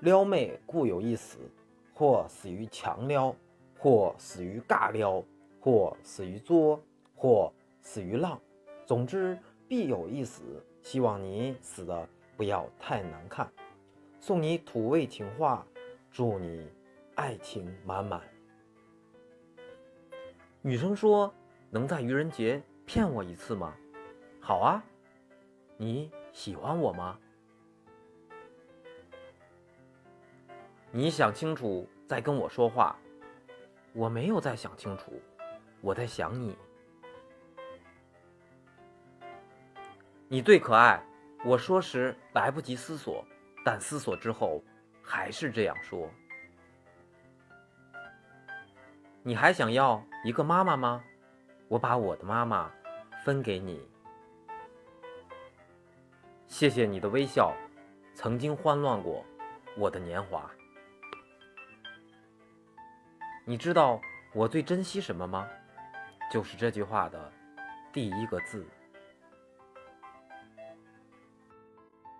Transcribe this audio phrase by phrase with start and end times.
[0.00, 1.38] 撩妹固有一死，
[1.92, 3.34] 或死于强撩，
[3.76, 5.24] 或死于尬撩，
[5.60, 6.80] 或死于作，
[7.16, 8.40] 或死于浪。
[8.86, 10.42] 总之，必有一死。
[10.80, 13.50] 希望你死的不要太难看。
[14.20, 15.66] 送你土味情话，
[16.10, 16.66] 祝你
[17.16, 18.22] 爱情满满。
[20.62, 21.32] 女生说
[21.70, 23.74] ：“能在愚人节骗我一次吗？”
[24.40, 24.82] 好啊，
[25.76, 27.18] 你喜欢我吗？
[30.90, 32.96] 你想清楚再跟我说话。
[33.92, 35.20] 我没有再想清楚，
[35.80, 36.56] 我在想你。
[40.28, 41.02] 你最可爱。
[41.44, 43.24] 我说时来不及思索，
[43.64, 44.62] 但思索之后
[45.00, 46.10] 还是这样说。
[49.22, 51.04] 你还想要一个妈妈吗？
[51.68, 52.70] 我把我的妈妈
[53.24, 53.88] 分给你。
[56.48, 57.54] 谢谢你的微笑，
[58.14, 59.24] 曾经欢乱过
[59.76, 60.50] 我的年华。
[63.48, 63.98] 你知道
[64.34, 65.48] 我最珍惜什么吗？
[66.30, 67.32] 就是这句话的
[67.90, 68.66] 第一个字。